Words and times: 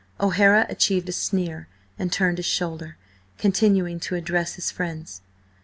O'Hara 0.19 0.65
achieved 0.67 1.09
a 1.09 1.11
sneer 1.11 1.67
and 1.99 2.11
turned 2.11 2.39
his 2.39 2.47
shoulder, 2.47 2.97
continuing 3.37 3.99
to 3.99 4.15
address 4.15 4.55
his 4.55 4.71
friends. 4.71 5.21